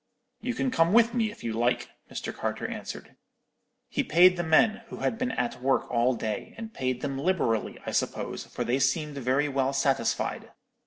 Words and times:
You 0.39 0.55
can 0.55 0.71
come 0.71 0.93
with 0.93 1.13
me, 1.13 1.29
if 1.29 1.43
you 1.43 1.53
like,' 1.53 1.89
Mr. 2.11 2.33
Carter 2.33 2.65
answered. 2.65 3.17
"He 3.87 4.03
paid 4.03 4.35
the 4.35 4.41
men, 4.41 4.81
who 4.87 5.01
had 5.01 5.19
been 5.19 5.29
at 5.33 5.61
work 5.61 5.85
all 5.91 6.15
day, 6.15 6.55
and 6.57 6.73
paid 6.73 7.01
them 7.01 7.19
liberally, 7.19 7.77
I 7.85 7.91
suppose, 7.91 8.45
for 8.45 8.63
they 8.63 8.79
seemed 8.79 9.19
very 9.19 9.47
well 9.47 9.73
satisfied. 9.73 10.49